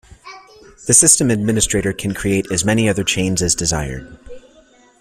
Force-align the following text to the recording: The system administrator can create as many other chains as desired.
The 0.87 0.95
system 0.95 1.29
administrator 1.29 1.93
can 1.93 2.15
create 2.15 2.51
as 2.51 2.65
many 2.65 2.89
other 2.89 3.03
chains 3.03 3.43
as 3.43 3.53
desired. 3.53 4.17